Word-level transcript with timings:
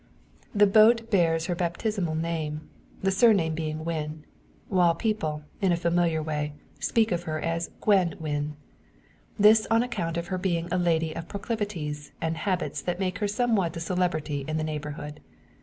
The 0.55 0.65
boat 0.65 1.11
bears 1.11 1.45
her 1.45 1.53
baptismal 1.53 2.15
name, 2.15 2.67
the 3.03 3.11
surname 3.11 3.53
being 3.53 3.85
Wynn, 3.85 4.25
while 4.67 4.95
people, 4.95 5.43
in 5.61 5.71
a 5.71 5.77
familiar 5.77 6.23
way, 6.23 6.53
speak 6.79 7.11
of 7.11 7.25
her 7.25 7.39
as 7.39 7.69
"Gwen 7.81 8.15
Wynn;" 8.19 8.55
this 9.37 9.67
on 9.69 9.83
account 9.83 10.17
of 10.17 10.29
her 10.29 10.39
being 10.39 10.67
a 10.73 10.77
lady 10.79 11.15
of 11.15 11.27
proclivities 11.27 12.13
and 12.19 12.35
habits 12.35 12.81
that 12.81 12.99
make 12.99 13.19
her 13.19 13.27
somewhat 13.27 13.73
of 13.73 13.77
a 13.77 13.81
celebrity 13.81 14.43
in 14.47 14.57
the 14.57 14.63
neighbourhood. 14.63 15.19